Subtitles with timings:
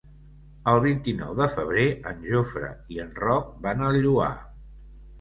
[0.71, 4.37] El vint-i-nou de febrer en Jofre i en Roc van al Lloar.